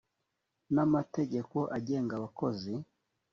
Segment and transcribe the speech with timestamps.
[0.73, 2.73] n amategeko agenga abakozi